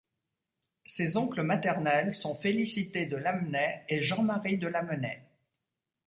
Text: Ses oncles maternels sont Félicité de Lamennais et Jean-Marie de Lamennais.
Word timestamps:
Ses 0.87 1.15
oncles 1.15 1.43
maternels 1.43 2.15
sont 2.15 2.33
Félicité 2.33 3.05
de 3.05 3.17
Lamennais 3.17 3.85
et 3.87 4.01
Jean-Marie 4.01 4.57
de 4.57 4.65
Lamennais. 4.67 5.29